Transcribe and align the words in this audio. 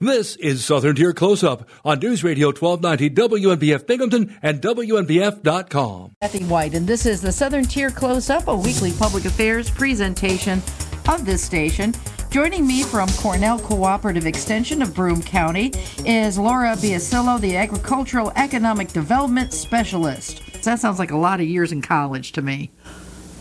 This 0.00 0.36
is 0.36 0.62
Southern 0.62 0.94
Tier 0.94 1.14
Close 1.14 1.42
Up 1.42 1.70
on 1.82 2.00
News 2.00 2.22
Radio 2.22 2.48
1290 2.48 3.08
WNBF 3.16 3.86
Binghamton 3.86 4.38
and 4.42 4.60
WNBF.com. 4.60 6.12
Kathy 6.20 6.44
White, 6.44 6.74
and 6.74 6.86
this 6.86 7.06
is 7.06 7.22
the 7.22 7.32
Southern 7.32 7.64
Tier 7.64 7.88
Close 7.88 8.28
Up, 8.28 8.46
a 8.46 8.54
weekly 8.54 8.92
public 8.92 9.24
affairs 9.24 9.70
presentation 9.70 10.60
of 11.08 11.24
this 11.24 11.42
station. 11.42 11.94
Joining 12.28 12.66
me 12.66 12.82
from 12.82 13.08
Cornell 13.16 13.58
Cooperative 13.58 14.26
Extension 14.26 14.82
of 14.82 14.94
Broome 14.94 15.22
County 15.22 15.72
is 16.04 16.38
Laura 16.38 16.76
Biasillo, 16.76 17.40
the 17.40 17.56
Agricultural 17.56 18.32
Economic 18.36 18.88
Development 18.88 19.50
Specialist. 19.50 20.42
That 20.64 20.78
sounds 20.78 20.98
like 20.98 21.10
a 21.10 21.16
lot 21.16 21.40
of 21.40 21.46
years 21.46 21.72
in 21.72 21.80
college 21.80 22.32
to 22.32 22.42
me. 22.42 22.70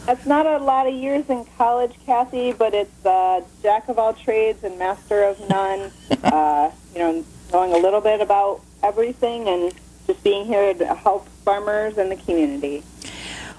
It's 0.08 0.26
not 0.28 0.46
a 0.46 0.64
lot 0.64 0.86
of 0.88 0.94
years 0.94 1.30
in 1.30 1.46
college, 1.58 1.94
Kathy, 2.06 2.52
but 2.54 2.76
it's 2.76 3.06
uh, 3.06 3.42
jack 3.64 3.90
of 3.90 3.98
all 3.98 4.14
trades 4.14 4.64
and 4.64 4.78
master 4.78 5.24
of 5.24 5.40
none. 5.50 5.92
uh, 6.24 6.70
you 6.94 7.00
know, 7.00 7.26
knowing 7.52 7.74
a 7.74 7.78
little 7.78 8.02
bit 8.02 8.22
about 8.22 8.62
everything 8.84 9.48
and 9.48 9.74
just 10.06 10.24
being 10.24 10.46
here 10.46 10.74
to 10.76 10.94
help 10.94 11.28
farmers 11.44 11.98
and 11.98 12.12
the 12.12 12.16
community. 12.18 12.84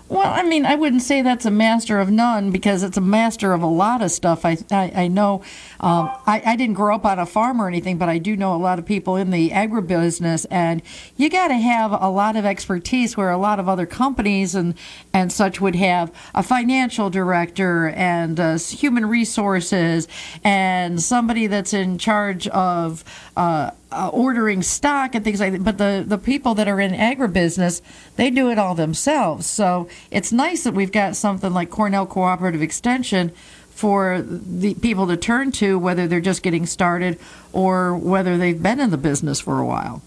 Well, 0.09 0.33
I 0.33 0.45
mean, 0.45 0.65
I 0.65 0.77
wouldn't 0.77 1.02
say 1.02 1.20
that's 1.20 1.46
a 1.46 1.51
master 1.51 1.98
of 1.98 2.10
none 2.10 2.52
because 2.52 2.84
it's 2.84 2.97
a 2.97 3.01
master 3.01 3.52
of 3.52 3.60
a 3.60 3.66
lot 3.66 4.02
of 4.02 4.12
stuff. 4.12 4.45
I 4.45 4.56
I, 4.70 4.92
I 4.95 5.09
know 5.09 5.42
um, 5.80 6.09
I, 6.27 6.41
I 6.47 6.55
didn't 6.55 6.74
grow 6.77 6.95
up 6.95 7.05
on 7.05 7.19
a 7.19 7.27
farm 7.27 7.60
or 7.60 7.66
anything, 7.66 7.98
but 7.98 8.09
I 8.09 8.19
do 8.19 8.37
know 8.37 8.55
a 8.55 8.56
lot 8.56 8.78
of 8.78 8.87
people 8.87 9.16
in 9.16 9.33
the 9.33 9.50
agribusiness, 9.50 10.47
and 10.48 10.80
you 11.16 11.28
got 11.28 11.48
to 11.48 11.55
have 11.55 11.91
a 11.91 12.09
lot 12.09 12.37
of 12.37 12.45
expertise 12.45 13.16
where 13.16 13.30
a 13.30 13.37
lot 13.37 13.59
of 13.59 13.69
other 13.69 13.84
companies 13.84 14.55
and 14.55 14.74
and 15.12 15.33
such 15.33 15.61
would 15.61 15.74
have 15.74 16.12
a 16.36 16.42
financial 16.42 17.11
director 17.11 17.88
and 17.88 18.38
uh, 18.38 18.59
human 18.59 19.06
resources 19.06 20.06
and 20.45 21.02
somebody 21.02 21.48
that's 21.48 21.75
in 21.75 21.98
charge 21.98 22.47
of. 22.48 23.02
Uh, 23.36 23.73
uh, 23.92 24.08
ordering 24.08 24.62
stock 24.62 25.14
and 25.14 25.24
things 25.24 25.40
like 25.40 25.52
that. 25.52 25.64
But 25.64 25.78
the, 25.78 26.04
the 26.06 26.18
people 26.18 26.54
that 26.54 26.68
are 26.68 26.80
in 26.80 26.92
agribusiness, 26.92 27.80
they 28.16 28.30
do 28.30 28.50
it 28.50 28.58
all 28.58 28.74
themselves. 28.74 29.47
So 29.47 29.88
it's 30.11 30.33
nice 30.33 30.64
that 30.64 30.74
we've 30.74 30.92
got 30.92 31.16
something 31.16 31.52
like 31.52 31.70
Cornell 31.70 32.06
Cooperative 32.06 32.62
Extension 32.62 33.33
for 33.70 34.22
the 34.22 34.74
people 34.74 35.06
to 35.06 35.16
turn 35.16 35.52
to, 35.52 35.78
whether 35.78 36.08
they're 36.08 36.20
just 36.20 36.42
getting 36.42 36.64
started 36.64 37.19
or 37.52 37.96
whether 37.96 38.38
they've 38.38 38.62
been 38.62 38.80
in 38.80 38.91
the 38.91 38.96
business 38.96 39.41
for 39.41 39.58
a 39.58 39.66
while. 39.66 40.02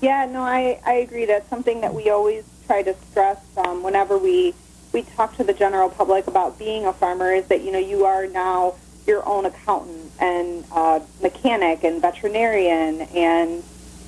Yeah, 0.00 0.26
no, 0.26 0.42
I, 0.42 0.80
I 0.84 0.94
agree. 0.94 1.26
That's 1.26 1.48
something 1.48 1.80
that 1.82 1.94
we 1.94 2.10
always 2.10 2.44
try 2.66 2.82
to 2.82 2.94
stress 3.10 3.38
um, 3.56 3.82
whenever 3.82 4.18
we 4.18 4.54
we 4.92 5.02
talk 5.02 5.34
to 5.36 5.44
the 5.44 5.54
general 5.54 5.88
public 5.88 6.26
about 6.26 6.58
being 6.58 6.84
a 6.84 6.92
farmer 6.92 7.32
is 7.32 7.46
that 7.46 7.62
you 7.62 7.72
know 7.72 7.78
you 7.78 8.04
are 8.04 8.26
now 8.26 8.74
your 9.06 9.26
own 9.28 9.46
accountant 9.46 10.12
and 10.20 10.64
uh, 10.72 11.00
mechanic 11.22 11.84
and 11.84 12.00
veterinarian 12.00 13.02
and 13.14 13.62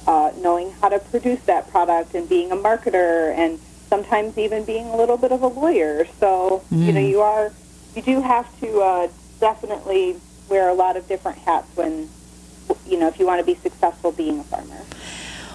uh, 0.06 0.33
knowing 0.39 0.70
how 0.73 0.89
to 0.89 0.98
produce 0.98 1.41
that 1.42 1.69
product 1.70 2.14
and 2.14 2.28
being 2.28 2.53
a 2.53 2.56
marketer 2.56 3.34
and 3.37 3.59
sometimes 3.89 4.37
even 4.39 4.65
being 4.65 4.87
a 4.87 4.97
little 4.97 5.17
bit 5.17 5.33
of 5.33 5.42
a 5.42 5.47
lawyer. 5.47 6.06
So 6.20 6.62
mm. 6.72 6.87
you 6.87 6.92
know 6.92 7.00
you 7.00 7.20
are 7.20 7.53
you 7.95 8.03
do 8.03 8.20
have 8.20 8.61
to 8.61 8.81
uh, 8.81 9.09
definitely 9.41 10.17
wear 10.48 10.69
a 10.69 10.75
lot 10.75 10.97
of 10.97 11.09
different 11.09 11.39
hats 11.39 11.69
when 11.77 12.09
you 12.87 12.98
know 12.98 13.09
if 13.09 13.19
you 13.19 13.27
want 13.27 13.41
to 13.41 13.47
be 13.47 13.55
successful 13.55 14.12
being 14.12 14.41
a 14.41 14.45
farmer. 14.45 14.81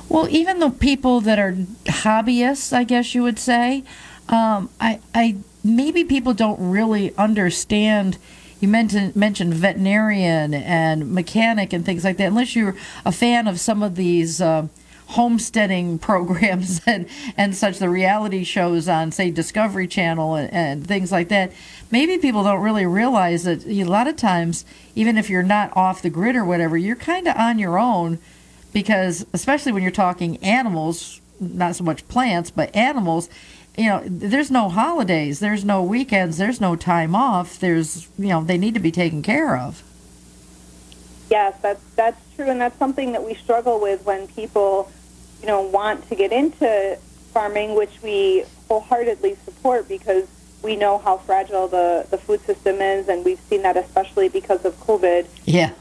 Well, 0.10 0.28
even 0.30 0.58
the 0.58 0.72
people 0.72 1.22
that 1.22 1.38
are 1.38 1.54
hobbyists, 1.86 2.74
I 2.74 2.84
guess 2.84 3.14
you 3.14 3.22
would 3.22 3.38
say, 3.38 3.84
um, 4.28 4.72
I, 4.82 5.00
I 5.14 5.38
maybe 5.64 6.04
people 6.04 6.34
don't 6.34 6.72
really 6.72 7.16
understand 7.16 8.18
you 8.60 8.68
mentioned 8.68 9.16
mentioned 9.16 9.54
veterinarian 9.54 10.54
and 10.54 11.12
mechanic 11.12 11.74
and 11.74 11.86
things 11.86 12.04
like 12.04 12.18
that. 12.18 12.28
Unless 12.28 12.56
you're 12.56 12.76
a 13.06 13.12
fan 13.12 13.48
of 13.48 13.60
some 13.60 13.82
of 13.82 13.96
these 13.96 14.42
uh, 14.42 14.68
homesteading 15.08 15.98
programs 16.00 16.82
and 16.86 17.08
and 17.38 17.56
such, 17.56 17.80
the 17.80 17.90
reality 17.90 18.44
shows 18.44 18.88
on 18.88 19.12
say 19.12 19.32
Discovery 19.32 19.88
Channel 19.88 20.36
and, 20.36 20.54
and 20.54 20.88
things 20.88 21.12
like 21.12 21.30
that, 21.30 21.52
maybe 21.92 22.18
people 22.18 22.44
don't 22.44 22.62
really 22.62 22.86
realize 22.86 23.44
that 23.44 23.66
a 23.66 23.84
lot 23.86 24.08
of 24.08 24.16
times, 24.18 24.66
even 24.96 25.18
if 25.18 25.30
you're 25.30 25.44
not 25.44 25.76
off 25.76 26.02
the 26.02 26.10
grid 26.10 26.36
or 26.36 26.44
whatever, 26.46 26.78
you're 26.78 26.96
kind 26.96 27.28
of 27.28 27.36
on 27.38 27.60
your 27.60 27.80
own 27.80 28.20
because 28.74 29.26
especially 29.34 29.72
when 29.72 29.82
you're 29.82 29.92
talking 29.92 30.38
animals, 30.38 31.22
not 31.40 31.76
so 31.76 31.84
much 31.84 32.08
plants, 32.08 32.52
but 32.52 32.76
animals 32.76 33.30
you 33.78 33.86
know, 33.86 34.02
there's 34.06 34.52
no 34.52 34.70
holidays, 34.70 35.40
there's 35.40 35.64
no 35.64 35.82
weekends, 35.84 36.38
there's 36.38 36.60
no 36.60 36.76
time 36.76 37.16
off. 37.16 37.60
There's, 37.60 38.10
you 38.18 38.28
know, 38.28 38.44
they 38.44 38.58
need 38.58 38.74
to 38.74 38.80
be 38.80 38.92
taken 38.92 39.22
care 39.22 39.58
of. 39.58 39.84
Yes, 41.30 41.56
that's 41.62 41.84
that's 41.96 42.20
true, 42.36 42.50
and 42.50 42.60
that's 42.60 42.78
something 42.78 43.12
that 43.12 43.24
we 43.24 43.36
struggle 43.36 43.80
with 43.80 44.04
when 44.04 44.28
people, 44.28 44.92
you 45.42 45.48
know, 45.48 45.62
want 45.62 46.08
to 46.10 46.16
get 46.16 46.32
into 46.32 46.98
farming, 47.32 47.76
which 47.76 48.02
we 48.02 48.44
wholeheartedly 48.68 49.36
support 49.46 49.88
because 49.88 50.28
we 50.64 50.76
know 50.76 50.98
how 50.98 51.18
fragile 51.18 51.68
the 51.68 52.06
the 52.10 52.18
food 52.18 52.42
system 52.42 52.82
is, 52.82 53.08
and 53.08 53.24
we've 53.24 53.40
seen 53.42 53.62
that 53.62 53.78
especially 53.78 54.28
because 54.30 54.66
of 54.66 54.76
COVID. 54.80 55.28
Yeah. 55.46 55.72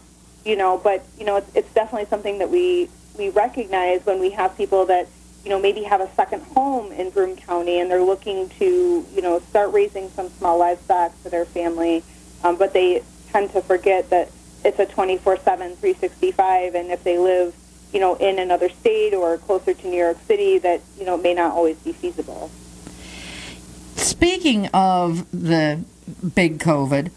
You 0.44 0.56
know, 0.56 0.78
but 0.78 1.05
you 1.19 1.25
know, 1.25 1.37
it's, 1.37 1.50
it's 1.55 1.72
definitely 1.75 2.09
something 2.09 2.38
that 2.38 2.50
we 2.50 2.88
we 3.19 3.31
recognize 3.31 4.05
when 4.06 4.20
we 4.20 4.31
have 4.31 4.56
people 4.56 4.87
that 4.87 5.09
you 5.48 5.54
know, 5.54 5.60
maybe 5.62 5.82
have 5.82 6.03
a 6.03 6.10
second 6.12 6.42
home 6.42 6.92
in 6.92 7.09
Broome 7.09 7.34
County 7.34 7.81
and 7.81 7.91
they're 7.91 8.03
looking 8.03 8.50
to, 8.50 9.06
you 9.14 9.22
know, 9.22 9.41
start 9.48 9.72
raising 9.72 10.10
some 10.10 10.28
small 10.28 10.59
livestock 10.59 11.16
for 11.22 11.31
their 11.31 11.47
family, 11.47 12.04
um, 12.44 12.56
but 12.59 12.75
they 12.75 13.03
tend 13.31 13.50
to 13.53 13.62
forget 13.62 14.10
that 14.10 14.31
it's 14.62 14.78
a 14.78 14.84
24-7, 14.84 15.38
365, 15.44 16.75
and 16.75 16.91
if 16.91 17.03
they 17.03 17.16
live, 17.16 17.54
you 17.94 17.98
know, 17.98 18.14
in 18.16 18.38
another 18.38 18.69
state 18.69 19.14
or 19.14 19.38
closer 19.38 19.72
to 19.72 19.88
New 19.88 19.97
York 19.97 20.19
City, 20.26 20.58
that, 20.58 20.82
you 20.98 21.06
know, 21.06 21.16
may 21.16 21.32
not 21.32 21.53
always 21.53 21.78
be 21.78 21.92
feasible. 21.92 22.50
Speaking 23.97 24.66
of 24.75 25.26
the 25.31 25.82
big 26.34 26.58
COVID, 26.58 27.10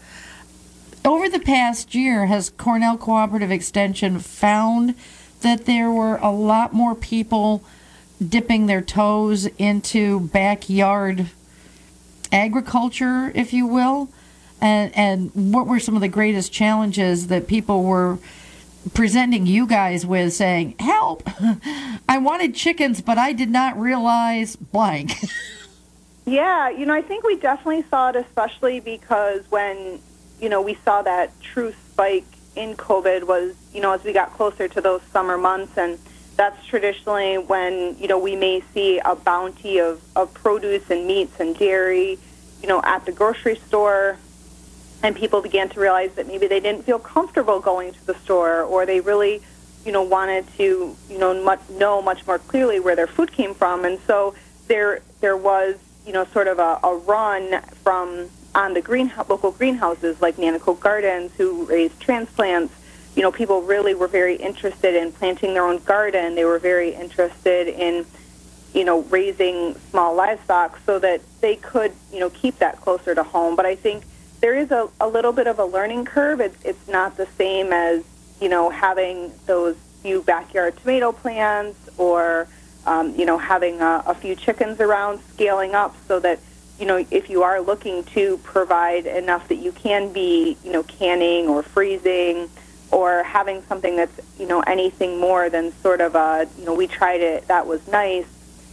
over 1.04 1.28
the 1.28 1.40
past 1.40 1.94
year, 1.94 2.24
has 2.24 2.48
Cornell 2.48 2.96
Cooperative 2.96 3.50
Extension 3.50 4.18
found 4.20 4.94
that 5.42 5.66
there 5.66 5.90
were 5.90 6.16
a 6.16 6.30
lot 6.30 6.72
more 6.72 6.94
people– 6.94 7.62
dipping 8.28 8.66
their 8.66 8.82
toes 8.82 9.46
into 9.58 10.20
backyard 10.20 11.30
agriculture, 12.30 13.30
if 13.34 13.52
you 13.52 13.66
will? 13.66 14.08
And, 14.60 14.94
and 14.96 15.52
what 15.52 15.66
were 15.66 15.80
some 15.80 15.96
of 15.96 16.00
the 16.00 16.08
greatest 16.08 16.52
challenges 16.52 17.26
that 17.26 17.46
people 17.46 17.82
were 17.82 18.18
presenting 18.94 19.46
you 19.46 19.66
guys 19.66 20.04
with 20.06 20.32
saying, 20.32 20.74
Help! 20.78 21.28
I 22.08 22.18
wanted 22.18 22.54
chickens, 22.54 23.00
but 23.00 23.18
I 23.18 23.32
did 23.32 23.50
not 23.50 23.78
realize 23.78 24.56
blank? 24.56 25.12
yeah, 26.26 26.70
you 26.70 26.86
know, 26.86 26.94
I 26.94 27.02
think 27.02 27.24
we 27.24 27.36
definitely 27.36 27.84
saw 27.90 28.10
it, 28.10 28.16
especially 28.16 28.80
because 28.80 29.42
when, 29.50 30.00
you 30.40 30.48
know, 30.48 30.60
we 30.60 30.78
saw 30.84 31.02
that 31.02 31.40
true 31.40 31.72
spike 31.90 32.24
in 32.54 32.76
COVID 32.76 33.24
was, 33.24 33.54
you 33.72 33.80
know, 33.80 33.92
as 33.92 34.04
we 34.04 34.12
got 34.12 34.32
closer 34.32 34.68
to 34.68 34.80
those 34.80 35.02
summer 35.12 35.38
months 35.38 35.76
and 35.76 35.98
that's 36.36 36.64
traditionally 36.66 37.38
when 37.38 37.96
you 37.98 38.08
know 38.08 38.18
we 38.18 38.36
may 38.36 38.62
see 38.72 39.00
a 39.04 39.14
bounty 39.14 39.78
of, 39.78 40.00
of 40.16 40.32
produce 40.34 40.90
and 40.90 41.06
meats 41.06 41.38
and 41.40 41.56
dairy, 41.56 42.18
you 42.62 42.68
know, 42.68 42.80
at 42.84 43.04
the 43.04 43.12
grocery 43.12 43.56
store, 43.56 44.18
and 45.02 45.14
people 45.14 45.42
began 45.42 45.68
to 45.70 45.80
realize 45.80 46.12
that 46.14 46.26
maybe 46.26 46.46
they 46.46 46.60
didn't 46.60 46.84
feel 46.84 46.98
comfortable 46.98 47.60
going 47.60 47.92
to 47.92 48.06
the 48.06 48.14
store, 48.14 48.62
or 48.62 48.86
they 48.86 49.00
really, 49.00 49.42
you 49.84 49.92
know, 49.92 50.02
wanted 50.02 50.46
to 50.56 50.96
you 51.08 51.18
know 51.18 51.42
much, 51.42 51.60
know 51.70 52.00
much 52.00 52.26
more 52.26 52.38
clearly 52.38 52.80
where 52.80 52.96
their 52.96 53.06
food 53.06 53.32
came 53.32 53.54
from, 53.54 53.84
and 53.84 53.98
so 54.06 54.34
there 54.68 55.00
there 55.20 55.36
was 55.36 55.76
you 56.06 56.12
know 56.12 56.24
sort 56.26 56.48
of 56.48 56.58
a, 56.58 56.78
a 56.82 56.96
run 56.96 57.60
from 57.82 58.28
on 58.54 58.74
the 58.74 58.80
green 58.80 59.12
local 59.28 59.50
greenhouses 59.50 60.20
like 60.20 60.36
Nanticoke 60.36 60.80
Gardens 60.80 61.32
who 61.36 61.64
raised 61.64 61.98
transplants 62.00 62.74
you 63.14 63.22
know, 63.22 63.30
people 63.30 63.62
really 63.62 63.94
were 63.94 64.08
very 64.08 64.36
interested 64.36 64.94
in 64.94 65.12
planting 65.12 65.54
their 65.54 65.64
own 65.64 65.78
garden. 65.84 66.34
They 66.34 66.44
were 66.44 66.58
very 66.58 66.94
interested 66.94 67.68
in, 67.68 68.06
you 68.72 68.84
know, 68.84 69.02
raising 69.02 69.74
small 69.90 70.14
livestock 70.14 70.78
so 70.86 70.98
that 70.98 71.20
they 71.40 71.56
could, 71.56 71.92
you 72.12 72.20
know, 72.20 72.30
keep 72.30 72.58
that 72.58 72.80
closer 72.80 73.14
to 73.14 73.22
home. 73.22 73.54
But 73.54 73.66
I 73.66 73.74
think 73.74 74.04
there 74.40 74.56
is 74.56 74.70
a, 74.70 74.88
a 75.00 75.08
little 75.08 75.32
bit 75.32 75.46
of 75.46 75.58
a 75.58 75.64
learning 75.64 76.06
curve. 76.06 76.40
It's, 76.40 76.64
it's 76.64 76.88
not 76.88 77.16
the 77.16 77.26
same 77.36 77.72
as, 77.72 78.02
you 78.40 78.48
know, 78.48 78.70
having 78.70 79.32
those 79.46 79.76
few 80.02 80.22
backyard 80.22 80.76
tomato 80.78 81.12
plants 81.12 81.78
or, 81.98 82.48
um, 82.86 83.14
you 83.14 83.26
know, 83.26 83.38
having 83.38 83.80
a, 83.80 84.02
a 84.06 84.14
few 84.14 84.34
chickens 84.34 84.80
around, 84.80 85.20
scaling 85.34 85.74
up 85.74 85.94
so 86.08 86.18
that, 86.18 86.40
you 86.80 86.86
know, 86.86 87.04
if 87.10 87.30
you 87.30 87.42
are 87.42 87.60
looking 87.60 88.02
to 88.04 88.38
provide 88.38 89.06
enough 89.06 89.46
that 89.48 89.56
you 89.56 89.70
can 89.70 90.12
be, 90.12 90.56
you 90.64 90.72
know, 90.72 90.82
canning 90.82 91.46
or 91.46 91.62
freezing, 91.62 92.48
or 92.92 93.22
having 93.24 93.62
something 93.62 93.96
that's 93.96 94.20
you 94.38 94.46
know 94.46 94.60
anything 94.60 95.18
more 95.18 95.50
than 95.50 95.72
sort 95.80 96.00
of 96.00 96.14
a 96.14 96.46
you 96.58 96.64
know 96.64 96.74
we 96.74 96.86
tried 96.86 97.20
it 97.20 97.48
that 97.48 97.66
was 97.66 97.80
nice 97.88 98.26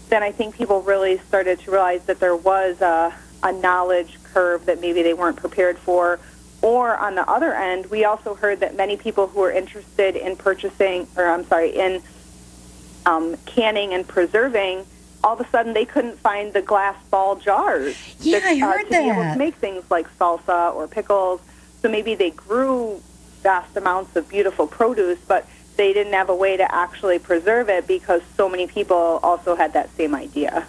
then 0.09 0.21
i 0.21 0.31
think 0.31 0.55
people 0.55 0.81
really 0.83 1.17
started 1.19 1.59
to 1.59 1.71
realize 1.71 2.03
that 2.05 2.19
there 2.19 2.35
was 2.35 2.79
a, 2.81 3.13
a 3.43 3.51
knowledge 3.53 4.17
curve 4.33 4.65
that 4.65 4.79
maybe 4.81 5.01
they 5.01 5.13
weren't 5.13 5.37
prepared 5.37 5.77
for 5.77 6.19
Or 6.61 6.97
on 6.97 7.15
the 7.15 7.23
other 7.29 7.53
end, 7.53 7.85
we 7.89 8.03
also 8.03 8.35
heard 8.35 8.59
that 8.59 8.75
many 8.75 8.97
people 8.97 9.27
who 9.27 9.41
are 9.43 9.51
interested 9.51 10.15
in 10.17 10.35
purchasing, 10.35 11.07
or 11.15 11.25
I'm 11.25 11.45
sorry, 11.45 11.69
in 11.71 12.01
um, 13.05 13.37
canning 13.45 13.93
and 13.93 14.05
preserving, 14.05 14.85
all 15.23 15.33
of 15.33 15.39
a 15.39 15.49
sudden 15.49 15.73
they 15.73 15.85
couldn't 15.85 16.19
find 16.19 16.51
the 16.51 16.61
glass 16.61 16.97
ball 17.09 17.37
jars. 17.37 17.95
Yeah, 18.19 18.39
that, 18.39 18.49
I 18.49 18.55
heard 18.57 18.81
uh, 18.81 18.83
to 18.83 18.89
be 18.89 19.09
able 19.09 19.23
to 19.23 19.35
make 19.37 19.55
things 19.55 19.83
like 19.89 20.07
salsa 20.17 20.75
or 20.75 20.87
pickles. 20.87 21.39
So 21.81 21.87
maybe 21.89 22.15
they 22.15 22.31
grew 22.31 23.01
vast 23.41 23.75
amounts 23.75 24.15
of 24.15 24.29
beautiful 24.29 24.67
produce, 24.67 25.19
but 25.27 25.47
they 25.77 25.93
didn't 25.93 26.13
have 26.13 26.29
a 26.29 26.35
way 26.35 26.57
to 26.57 26.75
actually 26.75 27.19
preserve 27.19 27.69
it 27.69 27.87
because 27.87 28.21
so 28.35 28.49
many 28.49 28.67
people 28.67 29.19
also 29.23 29.55
had 29.55 29.73
that 29.73 29.89
same 29.95 30.13
idea. 30.13 30.67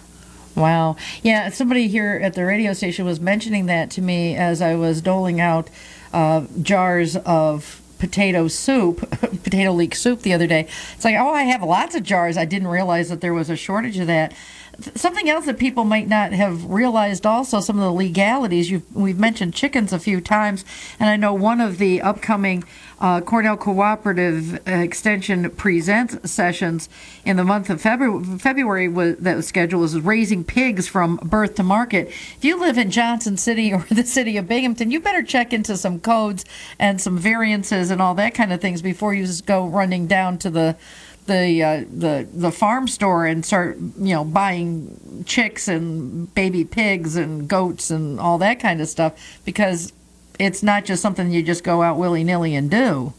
Wow. 0.55 0.95
Yeah, 1.23 1.49
somebody 1.49 1.87
here 1.87 2.19
at 2.21 2.33
the 2.33 2.45
radio 2.45 2.73
station 2.73 3.05
was 3.05 3.19
mentioning 3.19 3.65
that 3.67 3.89
to 3.91 4.01
me 4.01 4.35
as 4.35 4.61
I 4.61 4.75
was 4.75 5.01
doling 5.01 5.39
out 5.39 5.69
uh, 6.13 6.45
jars 6.61 7.15
of 7.17 7.81
potato 7.99 8.47
soup, 8.47 9.09
potato 9.43 9.71
leek 9.71 9.95
soup 9.95 10.21
the 10.21 10.33
other 10.33 10.47
day. 10.47 10.67
It's 10.95 11.05
like, 11.05 11.15
oh, 11.15 11.29
I 11.33 11.43
have 11.43 11.61
lots 11.61 11.95
of 11.95 12.03
jars. 12.03 12.35
I 12.35 12.45
didn't 12.45 12.67
realize 12.67 13.09
that 13.09 13.21
there 13.21 13.33
was 13.33 13.49
a 13.49 13.55
shortage 13.55 13.97
of 13.99 14.07
that. 14.07 14.33
Th- 14.81 14.97
Something 14.97 15.29
else 15.29 15.45
that 15.45 15.57
people 15.57 15.83
might 15.83 16.07
not 16.07 16.33
have 16.33 16.65
realized 16.65 17.25
also, 17.25 17.59
some 17.59 17.77
of 17.77 17.83
the 17.83 17.91
legalities. 17.91 18.69
You've, 18.69 18.95
we've 18.95 19.19
mentioned 19.19 19.53
chickens 19.53 19.93
a 19.93 19.99
few 19.99 20.21
times, 20.21 20.65
and 20.99 21.09
I 21.09 21.15
know 21.15 21.33
one 21.33 21.61
of 21.61 21.77
the 21.77 22.01
upcoming 22.01 22.63
uh, 22.99 23.19
Cornell 23.21 23.57
Cooperative 23.57 24.65
Extension 24.67 25.49
Presents 25.49 26.29
sessions 26.29 26.87
in 27.25 27.35
the 27.35 27.43
month 27.43 27.69
of 27.69 27.81
February, 27.81 28.23
February 28.37 28.87
was, 28.87 29.17
that 29.17 29.35
was 29.35 29.47
scheduled 29.47 29.81
was 29.81 29.99
raising 29.99 30.43
pigs 30.43 30.87
from 30.87 31.17
birth 31.17 31.55
to 31.55 31.63
market. 31.63 32.07
If 32.09 32.45
you 32.45 32.59
live 32.59 32.77
in 32.77 32.91
Johnson 32.91 33.37
City 33.37 33.73
or 33.73 33.85
the 33.89 34.03
city 34.03 34.37
of 34.37 34.47
Binghamton, 34.47 34.91
you 34.91 34.99
better 34.99 35.23
check 35.23 35.51
into 35.51 35.77
some 35.77 35.99
codes 35.99 36.45
and 36.77 37.01
some 37.01 37.17
variances 37.17 37.89
and 37.89 38.01
all 38.01 38.13
that 38.15 38.35
kind 38.35 38.53
of 38.53 38.61
things 38.61 38.83
before 38.83 39.15
you 39.15 39.25
just 39.25 39.47
go 39.47 39.65
running 39.65 40.05
down 40.05 40.37
to 40.39 40.51
the 40.51 40.77
the 41.25 41.63
uh, 41.63 41.83
the 41.91 42.27
the 42.33 42.51
farm 42.51 42.87
store 42.87 43.25
and 43.25 43.45
start 43.45 43.77
you 43.77 44.13
know 44.13 44.25
buying 44.25 45.23
chicks 45.25 45.67
and 45.67 46.33
baby 46.33 46.65
pigs 46.65 47.15
and 47.15 47.47
goats 47.47 47.91
and 47.91 48.19
all 48.19 48.37
that 48.39 48.59
kind 48.59 48.81
of 48.81 48.87
stuff 48.87 49.39
because 49.45 49.93
it's 50.39 50.63
not 50.63 50.85
just 50.85 51.01
something 51.01 51.31
you 51.31 51.43
just 51.43 51.63
go 51.63 51.81
out 51.83 51.97
willy 51.97 52.23
nilly 52.23 52.55
and 52.55 52.71
do. 52.71 53.13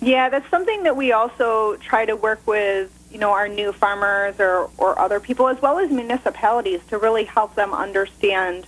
Yeah, 0.00 0.28
that's 0.28 0.48
something 0.50 0.82
that 0.82 0.96
we 0.96 1.12
also 1.12 1.76
try 1.76 2.04
to 2.04 2.14
work 2.16 2.46
with, 2.46 2.90
you 3.10 3.18
know, 3.18 3.30
our 3.30 3.48
new 3.48 3.72
farmers 3.72 4.38
or, 4.38 4.68
or 4.76 4.98
other 4.98 5.20
people 5.20 5.48
as 5.48 5.60
well 5.62 5.78
as 5.78 5.90
municipalities 5.90 6.80
to 6.90 6.98
really 6.98 7.24
help 7.24 7.54
them 7.54 7.72
understand, 7.72 8.66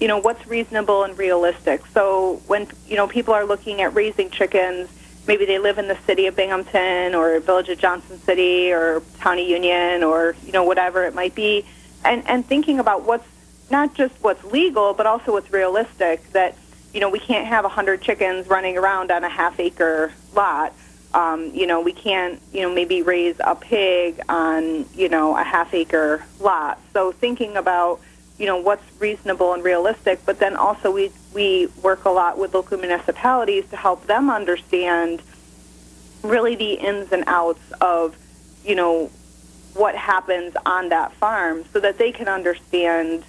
you 0.00 0.08
know, 0.08 0.18
what's 0.18 0.46
reasonable 0.46 1.04
and 1.04 1.18
realistic. 1.18 1.84
So 1.92 2.40
when, 2.46 2.66
you 2.88 2.96
know, 2.96 3.06
people 3.06 3.34
are 3.34 3.44
looking 3.44 3.82
at 3.82 3.94
raising 3.94 4.30
chickens, 4.30 4.88
maybe 5.26 5.44
they 5.44 5.58
live 5.58 5.78
in 5.78 5.88
the 5.88 5.96
city 6.06 6.26
of 6.26 6.36
Binghamton 6.36 7.14
or 7.14 7.38
village 7.40 7.68
of 7.68 7.78
Johnson 7.78 8.18
City 8.20 8.72
or 8.72 8.96
of 8.96 9.38
Union 9.38 10.02
or, 10.02 10.34
you 10.44 10.52
know, 10.52 10.64
whatever 10.64 11.04
it 11.04 11.14
might 11.14 11.34
be, 11.34 11.64
and, 12.04 12.26
and 12.28 12.46
thinking 12.46 12.78
about 12.78 13.04
what's 13.04 13.26
not 13.70 13.94
just 13.94 14.14
what's 14.20 14.42
legal, 14.44 14.94
but 14.94 15.06
also 15.06 15.32
what's 15.32 15.52
realistic 15.52 16.28
that, 16.32 16.56
you 16.92 17.00
know, 17.00 17.08
we 17.08 17.20
can't 17.20 17.46
have 17.46 17.64
a 17.64 17.68
100 17.68 18.02
chickens 18.02 18.48
running 18.48 18.76
around 18.76 19.10
on 19.10 19.22
a 19.22 19.28
half 19.28 19.60
acre 19.60 20.12
lot. 20.34 20.72
Um, 21.14 21.50
you 21.54 21.66
know, 21.66 21.80
we 21.80 21.92
can't, 21.92 22.40
you 22.52 22.62
know, 22.62 22.74
maybe 22.74 23.02
raise 23.02 23.36
a 23.40 23.54
pig 23.54 24.20
on, 24.28 24.86
you 24.94 25.08
know, 25.08 25.36
a 25.36 25.42
half 25.42 25.72
acre 25.74 26.24
lot. 26.40 26.80
So 26.92 27.12
thinking 27.12 27.56
about, 27.56 28.00
you 28.40 28.46
know, 28.46 28.56
what's 28.56 28.82
reasonable 28.98 29.52
and 29.52 29.62
realistic, 29.62 30.18
but 30.24 30.38
then 30.38 30.56
also 30.56 30.90
we, 30.90 31.12
we 31.34 31.66
work 31.82 32.06
a 32.06 32.10
lot 32.10 32.38
with 32.38 32.54
local 32.54 32.78
municipalities 32.78 33.68
to 33.68 33.76
help 33.76 34.06
them 34.06 34.30
understand 34.30 35.20
really 36.22 36.54
the 36.54 36.72
ins 36.72 37.12
and 37.12 37.22
outs 37.26 37.60
of, 37.82 38.16
you 38.64 38.74
know, 38.74 39.10
what 39.74 39.94
happens 39.94 40.56
on 40.64 40.88
that 40.88 41.12
farm 41.12 41.64
so 41.74 41.80
that 41.80 41.98
they 41.98 42.12
can 42.12 42.28
understand, 42.28 43.22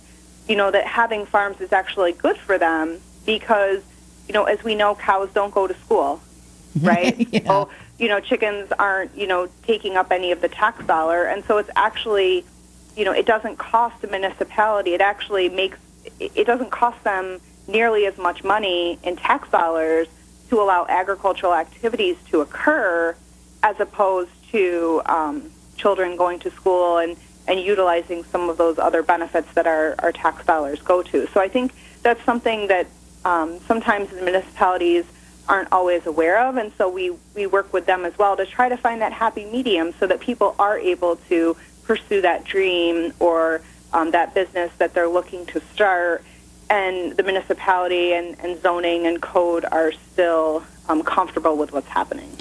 you 0.48 0.56
know, 0.56 0.72
that 0.72 0.86
having 0.86 1.26
farms 1.26 1.60
is 1.60 1.74
actually 1.74 2.14
good 2.14 2.38
for 2.38 2.58
them 2.58 2.98
because, 3.26 3.84
you 4.30 4.34
know, 4.34 4.46
as 4.46 4.64
we 4.64 4.76
know, 4.76 4.96
cows 4.96 5.30
don't 5.34 5.54
go 5.54 5.68
to 5.68 5.74
school, 5.74 6.22
right? 6.82 7.28
Yeah. 7.34 7.44
So, 7.46 7.70
you 8.00 8.08
know, 8.08 8.22
chickens 8.22 8.72
aren't, 8.80 9.14
you 9.18 9.28
know, 9.28 9.50
taking 9.64 9.98
up 9.98 10.10
any 10.10 10.32
of 10.32 10.40
the 10.40 10.48
tax 10.48 10.86
dollar. 10.86 11.26
And 11.26 11.44
so 11.44 11.58
it's 11.58 11.70
actually, 11.76 12.46
you 12.96 13.06
know, 13.06 13.12
it 13.12 13.26
doesn't 13.26 13.58
cost 13.58 14.04
a 14.04 14.08
municipality. 14.08 14.94
It 14.94 15.02
actually 15.02 15.50
makes, 15.50 15.78
it 16.20 16.32
it 16.36 16.46
doesn't 16.46 16.72
cost 16.72 17.04
them 17.04 17.40
nearly 17.68 18.06
as 18.06 18.18
much 18.18 18.44
money 18.44 19.00
in 19.04 19.16
tax 19.16 19.50
dollars 19.50 20.08
to 20.50 20.62
allow 20.62 20.86
agricultural 20.90 21.54
activities 21.54 22.18
to 22.30 22.42
occur 22.42 23.16
as 23.64 23.80
opposed 23.80 24.32
to 24.52 25.02
um, 25.06 25.52
children 25.78 26.18
going 26.18 26.40
to 26.40 26.52
school 26.52 26.98
and, 26.98 27.16
and 27.48 27.60
utilizing 27.60 28.24
some 28.26 28.50
of 28.50 28.58
those 28.58 28.78
other 28.78 29.02
benefits 29.02 29.52
that 29.54 29.66
our, 29.66 29.96
our 30.00 30.12
tax 30.12 30.46
dollars 30.46 30.82
go 30.82 31.02
to. 31.02 31.28
So 31.28 31.40
I 31.40 31.48
think 31.48 31.72
that's 32.04 32.24
something 32.24 32.68
that 32.68 32.88
um, 33.24 33.60
sometimes 33.68 34.10
the 34.10 34.22
municipalities 34.22 35.06
aren't 35.48 35.72
always 35.72 36.06
aware 36.06 36.40
of, 36.48 36.58
and 36.58 36.72
so 36.78 36.90
we, 36.90 37.12
we 37.36 37.46
work 37.48 37.72
with 37.74 37.86
them 37.86 38.06
as 38.06 38.18
well 38.18 38.36
to 38.38 38.46
try 38.46 38.70
to 38.70 38.78
find 38.78 39.02
that 39.02 39.14
happy 39.14 39.46
medium 39.46 39.94
so 40.00 40.08
that 40.08 40.20
people 40.20 40.56
are 40.60 40.78
able 40.78 41.16
to 41.30 41.56
pursue 41.92 42.22
that 42.22 42.46
dream 42.46 43.14
or 43.20 43.62
um, 43.92 44.12
that 44.12 44.34
business 44.34 44.72
that 44.78 44.94
they're 44.94 45.10
looking 45.10 45.46
to 45.46 45.60
start, 45.74 46.24
and 46.70 47.18
the 47.18 47.24
municipality 47.24 48.14
and, 48.14 48.40
and 48.40 48.62
zoning 48.62 49.06
and 49.06 49.22
code 49.22 49.66
are 49.74 49.92
still 49.92 50.64
um, 50.88 51.04
comfortable 51.04 51.58
with 51.58 51.74
what's 51.74 51.90
happening. 51.90 52.32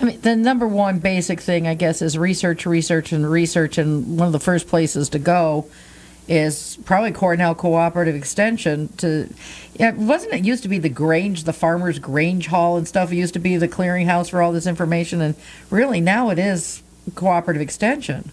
I 0.00 0.04
mean, 0.06 0.18
the 0.22 0.34
number 0.34 0.66
one 0.66 0.98
basic 0.98 1.42
thing, 1.42 1.66
I 1.66 1.74
guess, 1.74 2.00
is 2.00 2.16
research, 2.16 2.64
research, 2.64 3.12
and 3.12 3.30
research. 3.30 3.76
And 3.76 4.18
one 4.18 4.28
of 4.28 4.32
the 4.32 4.40
first 4.40 4.66
places 4.66 5.10
to 5.10 5.18
go 5.18 5.68
is 6.26 6.78
probably 6.86 7.12
Cornell 7.12 7.54
Cooperative 7.54 8.14
Extension. 8.14 8.88
To 8.96 9.28
yeah, 9.74 9.92
wasn't 9.92 10.32
it 10.32 10.44
used 10.46 10.62
to 10.62 10.70
be 10.70 10.78
the 10.78 10.88
Grange, 10.88 11.44
the 11.44 11.52
Farmers 11.52 11.98
Grange 11.98 12.46
Hall 12.46 12.78
and 12.78 12.88
stuff? 12.88 13.12
It 13.12 13.16
used 13.16 13.34
to 13.34 13.40
be 13.40 13.58
the 13.58 13.68
clearinghouse 13.68 14.30
for 14.30 14.40
all 14.40 14.52
this 14.52 14.66
information, 14.66 15.20
and 15.20 15.34
really 15.68 16.00
now 16.00 16.30
it 16.30 16.38
is 16.38 16.82
Cooperative 17.14 17.60
Extension. 17.60 18.30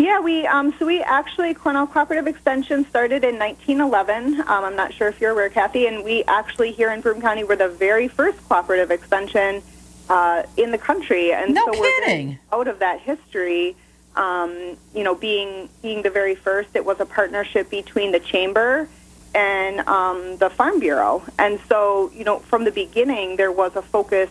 Yeah, 0.00 0.18
we 0.18 0.46
um, 0.46 0.72
so 0.78 0.86
we 0.86 1.02
actually 1.02 1.52
Cornell 1.52 1.86
Cooperative 1.86 2.26
Extension 2.26 2.86
started 2.88 3.22
in 3.22 3.38
1911. 3.38 4.40
Um, 4.40 4.46
I'm 4.48 4.74
not 4.74 4.94
sure 4.94 5.08
if 5.08 5.20
you're 5.20 5.32
aware, 5.32 5.50
Kathy, 5.50 5.86
and 5.86 6.02
we 6.02 6.24
actually 6.24 6.72
here 6.72 6.90
in 6.90 7.02
Broome 7.02 7.20
County 7.20 7.44
were 7.44 7.54
the 7.54 7.68
very 7.68 8.08
first 8.08 8.38
cooperative 8.48 8.90
extension 8.90 9.62
uh, 10.08 10.44
in 10.56 10.70
the 10.70 10.78
country, 10.78 11.34
and 11.34 11.52
No 11.52 11.66
so 11.66 11.78
we're 11.78 12.00
kidding. 12.00 12.38
out 12.50 12.66
of 12.66 12.78
that 12.78 13.00
history. 13.00 13.76
Um, 14.16 14.78
you 14.94 15.04
know, 15.04 15.14
being 15.14 15.68
being 15.82 16.00
the 16.00 16.08
very 16.08 16.34
first, 16.34 16.70
it 16.74 16.86
was 16.86 16.98
a 16.98 17.06
partnership 17.06 17.68
between 17.68 18.10
the 18.10 18.20
chamber 18.20 18.88
and 19.34 19.80
um, 19.80 20.38
the 20.38 20.48
Farm 20.48 20.80
Bureau, 20.80 21.22
and 21.38 21.60
so 21.68 22.10
you 22.14 22.24
know 22.24 22.38
from 22.38 22.64
the 22.64 22.72
beginning 22.72 23.36
there 23.36 23.52
was 23.52 23.76
a 23.76 23.82
focus 23.82 24.30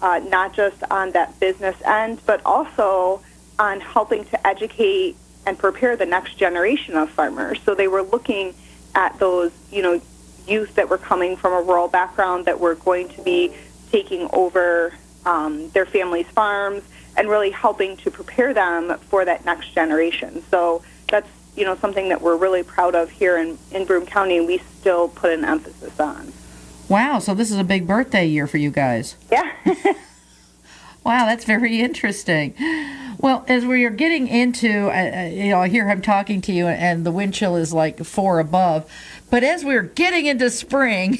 uh, 0.00 0.18
not 0.30 0.54
just 0.54 0.82
on 0.90 1.10
that 1.10 1.38
business 1.40 1.76
end, 1.84 2.20
but 2.24 2.40
also 2.46 3.20
on 3.60 3.78
helping 3.78 4.24
to 4.24 4.46
educate 4.46 5.14
and 5.46 5.58
prepare 5.58 5.94
the 5.94 6.06
next 6.06 6.36
generation 6.36 6.96
of 6.96 7.10
farmers. 7.10 7.60
So 7.64 7.74
they 7.74 7.88
were 7.88 8.02
looking 8.02 8.54
at 8.94 9.18
those, 9.18 9.52
you 9.70 9.82
know, 9.82 10.00
youth 10.48 10.74
that 10.76 10.88
were 10.88 10.98
coming 10.98 11.36
from 11.36 11.52
a 11.52 11.60
rural 11.60 11.86
background 11.86 12.46
that 12.46 12.58
were 12.58 12.74
going 12.74 13.10
to 13.10 13.22
be 13.22 13.52
taking 13.92 14.28
over 14.32 14.94
um, 15.26 15.68
their 15.70 15.84
families' 15.84 16.26
farms 16.28 16.82
and 17.16 17.28
really 17.28 17.50
helping 17.50 17.98
to 17.98 18.10
prepare 18.10 18.54
them 18.54 18.98
for 18.98 19.26
that 19.26 19.44
next 19.44 19.74
generation. 19.74 20.42
So 20.50 20.82
that's, 21.08 21.28
you 21.54 21.64
know, 21.64 21.76
something 21.76 22.08
that 22.08 22.22
we're 22.22 22.36
really 22.36 22.62
proud 22.62 22.94
of 22.94 23.10
here 23.10 23.36
in, 23.36 23.58
in 23.72 23.84
Broome 23.84 24.06
County 24.06 24.38
and 24.38 24.46
we 24.46 24.58
still 24.58 25.08
put 25.08 25.32
an 25.32 25.44
emphasis 25.44 26.00
on. 26.00 26.32
Wow, 26.88 27.18
so 27.18 27.34
this 27.34 27.50
is 27.50 27.58
a 27.58 27.64
big 27.64 27.86
birthday 27.86 28.26
year 28.26 28.46
for 28.46 28.56
you 28.56 28.70
guys. 28.70 29.16
Yeah. 29.30 29.52
Wow, 31.04 31.24
that's 31.26 31.44
very 31.44 31.80
interesting. 31.80 32.54
Well, 33.20 33.44
as 33.48 33.66
we 33.66 33.84
are 33.84 33.90
getting 33.90 34.28
into, 34.28 34.88
uh, 34.88 35.24
uh, 35.24 35.26
you 35.26 35.50
know, 35.50 35.60
I 35.60 35.68
hear 35.68 35.86
I'm 35.90 36.00
talking 36.00 36.40
to 36.40 36.52
you, 36.52 36.66
and 36.68 37.04
the 37.04 37.12
wind 37.12 37.34
chill 37.34 37.54
is 37.54 37.70
like 37.70 38.02
four 38.02 38.38
above. 38.40 38.90
But 39.28 39.44
as 39.44 39.62
we're 39.62 39.82
getting 39.82 40.24
into 40.24 40.48
spring, 40.48 41.18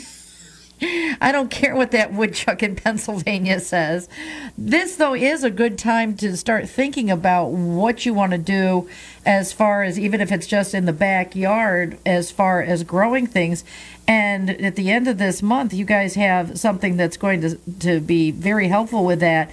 I 1.21 1.31
don't 1.31 1.51
care 1.51 1.77
what 1.77 1.91
that 1.91 2.15
woodchuck 2.15 2.63
in 2.63 2.75
Pennsylvania 2.77 3.61
says. 3.61 4.09
This, 4.57 4.97
though, 4.97 5.15
is 5.15 5.45
a 5.45 5.51
good 5.51 5.77
time 5.77 6.17
to 6.17 6.39
start 6.39 6.71
thinking 6.71 7.11
about 7.11 7.49
what 7.49 8.07
you 8.07 8.15
want 8.15 8.33
to 8.33 8.39
do 8.39 8.89
as 9.27 9.53
far 9.53 9.83
as 9.83 9.99
even 9.99 10.23
if 10.23 10.33
it's 10.33 10.47
just 10.47 10.73
in 10.73 10.87
the 10.87 10.95
backyard, 10.95 11.99
as 12.07 12.31
far 12.31 12.63
as 12.63 12.83
growing 12.83 13.27
things. 13.27 13.63
And 14.09 14.49
at 14.49 14.77
the 14.77 14.91
end 14.91 15.07
of 15.07 15.19
this 15.19 15.43
month, 15.43 15.75
you 15.75 15.85
guys 15.85 16.15
have 16.15 16.59
something 16.59 16.97
that's 16.97 17.19
going 17.19 17.43
to, 17.43 17.57
to 17.81 18.01
be 18.01 18.31
very 18.31 18.69
helpful 18.69 19.05
with 19.05 19.21
that. 19.21 19.51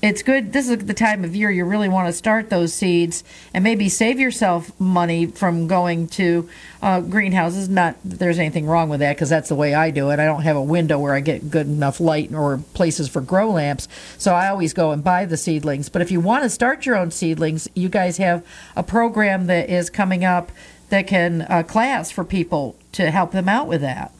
It's 0.00 0.22
good. 0.22 0.52
This 0.52 0.68
is 0.68 0.78
the 0.86 0.94
time 0.94 1.24
of 1.24 1.34
year 1.34 1.50
you 1.50 1.64
really 1.64 1.88
want 1.88 2.06
to 2.06 2.12
start 2.12 2.50
those 2.50 2.72
seeds 2.72 3.24
and 3.52 3.64
maybe 3.64 3.88
save 3.88 4.20
yourself 4.20 4.70
money 4.80 5.26
from 5.26 5.66
going 5.66 6.06
to 6.08 6.48
uh, 6.80 7.00
greenhouses. 7.00 7.68
Not 7.68 7.96
that 8.04 8.20
there's 8.20 8.38
anything 8.38 8.66
wrong 8.66 8.88
with 8.88 9.00
that 9.00 9.16
because 9.16 9.28
that's 9.28 9.48
the 9.48 9.56
way 9.56 9.74
I 9.74 9.90
do 9.90 10.10
it. 10.10 10.20
I 10.20 10.24
don't 10.24 10.42
have 10.42 10.56
a 10.56 10.62
window 10.62 11.00
where 11.00 11.14
I 11.14 11.20
get 11.20 11.50
good 11.50 11.66
enough 11.66 11.98
light 11.98 12.32
or 12.32 12.58
places 12.74 13.08
for 13.08 13.20
grow 13.20 13.50
lamps, 13.50 13.88
so 14.18 14.34
I 14.34 14.48
always 14.48 14.72
go 14.72 14.92
and 14.92 15.02
buy 15.02 15.24
the 15.24 15.36
seedlings. 15.36 15.88
But 15.88 16.02
if 16.02 16.12
you 16.12 16.20
want 16.20 16.44
to 16.44 16.50
start 16.50 16.86
your 16.86 16.96
own 16.96 17.10
seedlings, 17.10 17.68
you 17.74 17.88
guys 17.88 18.18
have 18.18 18.46
a 18.76 18.84
program 18.84 19.46
that 19.46 19.68
is 19.68 19.90
coming 19.90 20.24
up 20.24 20.52
that 20.90 21.08
can 21.08 21.42
uh, 21.42 21.64
class 21.64 22.10
for 22.12 22.24
people 22.24 22.76
to 22.92 23.10
help 23.10 23.32
them 23.32 23.48
out 23.48 23.66
with 23.66 23.80
that. 23.80 24.12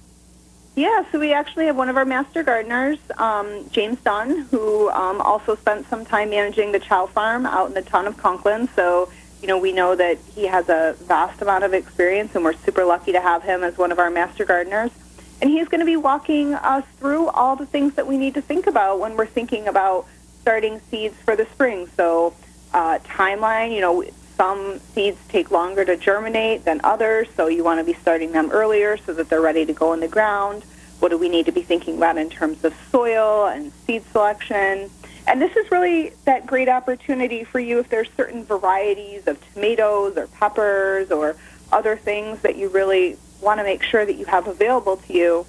Yeah, 0.78 1.02
so 1.10 1.18
we 1.18 1.32
actually 1.32 1.66
have 1.66 1.74
one 1.74 1.88
of 1.88 1.96
our 1.96 2.04
master 2.04 2.44
gardeners, 2.44 3.00
um, 3.16 3.68
James 3.72 3.98
Dunn, 4.02 4.42
who 4.42 4.88
um, 4.90 5.20
also 5.20 5.56
spent 5.56 5.88
some 5.88 6.04
time 6.04 6.30
managing 6.30 6.70
the 6.70 6.78
Chow 6.78 7.06
Farm 7.06 7.46
out 7.46 7.66
in 7.66 7.74
the 7.74 7.82
town 7.82 8.06
of 8.06 8.16
Conklin. 8.16 8.68
So, 8.76 9.10
you 9.42 9.48
know, 9.48 9.58
we 9.58 9.72
know 9.72 9.96
that 9.96 10.18
he 10.36 10.46
has 10.46 10.68
a 10.68 10.94
vast 11.00 11.42
amount 11.42 11.64
of 11.64 11.74
experience, 11.74 12.36
and 12.36 12.44
we're 12.44 12.52
super 12.52 12.84
lucky 12.84 13.10
to 13.10 13.20
have 13.20 13.42
him 13.42 13.64
as 13.64 13.76
one 13.76 13.90
of 13.90 13.98
our 13.98 14.08
master 14.08 14.44
gardeners. 14.44 14.92
And 15.42 15.50
he's 15.50 15.66
going 15.66 15.80
to 15.80 15.84
be 15.84 15.96
walking 15.96 16.54
us 16.54 16.84
through 17.00 17.26
all 17.30 17.56
the 17.56 17.66
things 17.66 17.94
that 17.94 18.06
we 18.06 18.16
need 18.16 18.34
to 18.34 18.40
think 18.40 18.68
about 18.68 19.00
when 19.00 19.16
we're 19.16 19.26
thinking 19.26 19.66
about 19.66 20.06
starting 20.42 20.80
seeds 20.92 21.16
for 21.24 21.34
the 21.34 21.46
spring. 21.46 21.88
So, 21.96 22.34
uh, 22.72 23.00
timeline, 23.00 23.74
you 23.74 23.80
know, 23.80 24.04
some 24.38 24.78
seeds 24.78 25.18
take 25.28 25.50
longer 25.50 25.84
to 25.84 25.96
germinate 25.96 26.64
than 26.64 26.80
others, 26.84 27.26
so 27.36 27.48
you 27.48 27.64
want 27.64 27.80
to 27.80 27.84
be 27.84 27.92
starting 27.92 28.30
them 28.30 28.50
earlier 28.52 28.96
so 28.96 29.12
that 29.12 29.28
they're 29.28 29.40
ready 29.40 29.66
to 29.66 29.72
go 29.72 29.92
in 29.92 30.00
the 30.00 30.08
ground. 30.08 30.64
What 31.00 31.08
do 31.10 31.18
we 31.18 31.28
need 31.28 31.46
to 31.46 31.52
be 31.52 31.62
thinking 31.62 31.96
about 31.96 32.16
in 32.16 32.30
terms 32.30 32.64
of 32.64 32.72
soil 32.92 33.46
and 33.46 33.72
seed 33.84 34.04
selection? 34.12 34.90
And 35.26 35.42
this 35.42 35.54
is 35.56 35.70
really 35.72 36.12
that 36.24 36.46
great 36.46 36.68
opportunity 36.68 37.42
for 37.42 37.58
you 37.58 37.80
if 37.80 37.88
there's 37.90 38.08
certain 38.16 38.44
varieties 38.44 39.26
of 39.26 39.38
tomatoes 39.52 40.16
or 40.16 40.28
peppers 40.28 41.10
or 41.10 41.36
other 41.72 41.96
things 41.96 42.40
that 42.42 42.56
you 42.56 42.68
really 42.68 43.18
want 43.40 43.58
to 43.58 43.64
make 43.64 43.82
sure 43.82 44.06
that 44.06 44.14
you 44.14 44.24
have 44.24 44.46
available 44.46 44.96
to 44.98 45.12
you. 45.12 45.46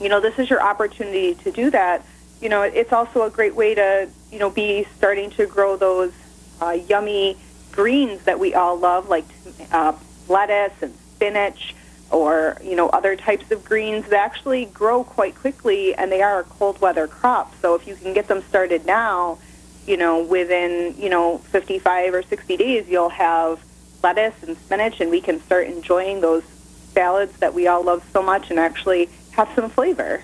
You 0.00 0.08
know, 0.08 0.20
this 0.20 0.38
is 0.38 0.48
your 0.48 0.62
opportunity 0.62 1.34
to 1.34 1.52
do 1.52 1.70
that. 1.70 2.04
You 2.40 2.48
know, 2.48 2.62
it's 2.62 2.92
also 2.92 3.24
a 3.24 3.30
great 3.30 3.54
way 3.54 3.74
to, 3.74 4.08
you 4.32 4.38
know, 4.38 4.48
be 4.48 4.86
starting 4.96 5.28
to 5.32 5.46
grow 5.46 5.76
those 5.76 6.12
uh, 6.60 6.70
yummy 6.88 7.36
greens 7.72 8.22
that 8.22 8.38
we 8.38 8.54
all 8.54 8.76
love, 8.76 9.08
like 9.08 9.24
uh, 9.72 9.92
lettuce 10.28 10.82
and 10.82 10.94
spinach, 11.14 11.74
or 12.10 12.56
you 12.62 12.76
know 12.76 12.88
other 12.90 13.16
types 13.16 13.50
of 13.50 13.64
greens 13.64 14.04
that 14.08 14.18
actually 14.18 14.66
grow 14.66 15.04
quite 15.04 15.34
quickly, 15.34 15.94
and 15.94 16.10
they 16.10 16.22
are 16.22 16.40
a 16.40 16.44
cold 16.44 16.80
weather 16.80 17.06
crop. 17.06 17.54
So 17.60 17.74
if 17.74 17.86
you 17.86 17.94
can 17.94 18.12
get 18.12 18.28
them 18.28 18.42
started 18.42 18.86
now, 18.86 19.38
you 19.86 19.96
know 19.96 20.22
within 20.22 20.94
you 20.98 21.08
know 21.08 21.38
55 21.38 22.14
or 22.14 22.22
60 22.22 22.56
days, 22.56 22.88
you'll 22.88 23.08
have 23.10 23.60
lettuce 24.02 24.42
and 24.42 24.56
spinach, 24.56 25.00
and 25.00 25.10
we 25.10 25.20
can 25.20 25.40
start 25.40 25.66
enjoying 25.66 26.20
those 26.20 26.44
salads 26.92 27.36
that 27.38 27.54
we 27.54 27.66
all 27.66 27.84
love 27.84 28.04
so 28.12 28.22
much, 28.22 28.50
and 28.50 28.58
actually 28.58 29.08
have 29.32 29.48
some 29.54 29.70
flavor. 29.70 30.22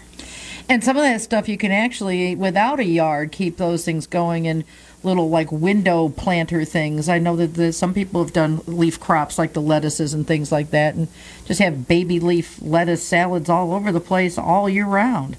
And 0.69 0.83
some 0.83 0.97
of 0.97 1.03
that 1.05 1.21
stuff 1.21 1.49
you 1.49 1.57
can 1.57 1.71
actually, 1.71 2.35
without 2.35 2.81
a 2.81 2.85
yard, 2.85 3.31
keep 3.31 3.57
those 3.57 3.85
things 3.85 4.07
going 4.07 4.49
and 4.49 4.65
little 5.07 5.31
like 5.31 5.51
window 5.51 6.11
planter 6.11 6.65
things. 6.65 7.09
I 7.09 7.19
know 7.19 7.37
that 7.37 7.55
the, 7.55 7.73
some 7.73 7.95
people 7.95 8.23
have 8.23 8.33
done 8.33 8.61
leaf 8.67 9.01
crops 9.01 9.39
like 9.39 9.55
the 9.55 9.63
lettuces 9.63 10.13
and 10.13 10.27
things 10.27 10.53
like 10.53 10.71
that, 10.71 10.95
and 10.95 11.09
just 11.47 11.61
have 11.61 11.89
baby 11.89 12.21
leaf 12.21 12.61
lettuce 12.61 13.03
salads 13.03 13.49
all 13.49 13.73
over 13.73 13.91
the 13.93 14.01
place 14.01 14.37
all 14.37 14.69
year 14.69 14.87
round. 14.87 15.37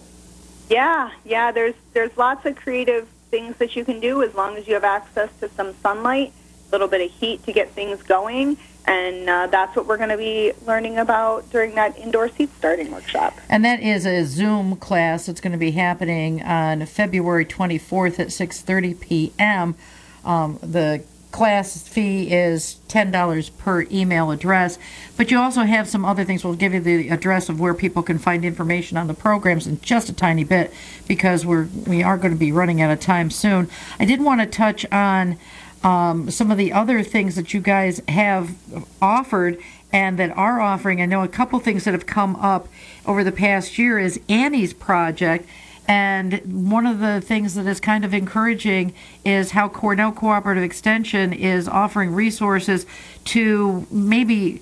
Yeah, 0.70 1.12
yeah. 1.26 1.52
There's 1.52 1.76
there's 1.94 2.16
lots 2.18 2.46
of 2.46 2.56
creative 2.56 3.08
things 3.30 3.58
that 3.58 3.76
you 3.76 3.86
can 3.86 4.00
do 4.00 4.24
as 4.24 4.34
long 4.34 4.56
as 4.56 4.68
you 4.68 4.74
have 4.74 4.84
access 4.84 5.30
to 5.42 5.50
some 5.50 5.74
sunlight, 5.84 6.34
a 6.68 6.72
little 6.72 6.88
bit 6.88 7.02
of 7.02 7.12
heat 7.12 7.44
to 7.44 7.52
get 7.52 7.70
things 7.72 8.02
going 8.02 8.58
and 8.88 9.30
uh, 9.30 9.48
that's 9.48 9.76
what 9.76 9.86
we're 9.86 9.98
going 9.98 10.10
to 10.10 10.18
be 10.18 10.54
learning 10.66 10.98
about 10.98 11.50
during 11.52 11.76
that 11.76 11.98
indoor 11.98 12.30
seed 12.30 12.50
starting 12.58 12.90
workshop. 12.92 13.38
And 13.50 13.64
that 13.66 13.82
is 13.82 14.06
a 14.06 14.24
Zoom 14.24 14.78
class. 14.78 15.28
It's 15.28 15.42
going 15.42 15.52
to 15.52 15.58
be 15.58 15.72
happening 15.72 16.42
on 16.42 16.86
February 16.86 17.46
24th 17.46 18.20
at 18.20 18.28
6:30 18.28 19.00
p.m. 19.00 19.76
Um, 20.24 20.58
the 20.62 21.04
class 21.32 21.86
fee 21.88 22.32
is 22.32 22.80
$10 22.88 23.58
per 23.58 23.84
email 23.92 24.32
address, 24.32 24.80
but 25.18 25.30
you 25.30 25.38
also 25.38 25.64
have 25.64 25.88
some 25.88 26.06
other 26.06 26.24
things. 26.24 26.44
We'll 26.44 26.56
give 26.56 26.74
you 26.74 26.80
the 26.80 27.10
address 27.10 27.50
of 27.50 27.60
where 27.60 27.74
people 27.74 28.02
can 28.02 28.18
find 28.18 28.46
information 28.46 28.98
on 28.98 29.08
the 29.08 29.14
programs 29.14 29.68
in 29.68 29.80
just 29.82 30.10
a 30.10 30.14
tiny 30.14 30.46
bit 30.46 30.74
because 31.08 31.46
we're 31.46 31.68
we 31.86 32.02
are 32.02 32.18
going 32.18 32.34
to 32.34 32.40
be 32.40 32.54
running 32.54 32.82
out 32.82 32.92
of 32.92 33.02
time 33.02 33.30
soon. 33.30 33.70
I 34.00 34.06
did 34.06 34.22
want 34.22 34.40
to 34.40 34.48
touch 34.48 34.86
on 34.92 35.38
um, 35.84 36.30
some 36.32 36.52
of 36.52 36.58
the 36.58 36.74
other 36.74 37.04
things 37.04 37.36
that 37.36 37.54
you 37.54 37.62
guys 37.62 38.02
have 38.08 38.56
offered 39.02 39.58
and 39.94 40.20
that 40.20 40.36
are 40.38 40.60
offering. 40.60 41.02
I 41.02 41.06
know 41.06 41.24
a 41.24 41.28
couple 41.28 41.60
things 41.60 41.86
that 41.86 41.94
have 41.94 42.06
come 42.06 42.36
up 42.38 42.68
over 43.06 43.24
the 43.24 43.32
past 43.32 43.78
year 43.78 43.98
is 44.00 44.20
Annie's 44.28 44.74
project. 44.74 45.48
And 45.88 46.68
one 46.68 46.86
of 46.86 47.00
the 47.00 47.22
things 47.22 47.56
that 47.56 47.66
is 47.66 47.80
kind 47.80 48.04
of 48.04 48.14
encouraging 48.14 48.94
is 49.24 49.52
how 49.52 49.70
Cornell 49.70 50.12
Cooperative 50.12 50.64
Extension 50.64 51.32
is 51.32 51.70
offering 51.70 52.14
resources 52.14 52.86
to 53.26 53.88
maybe 53.90 54.62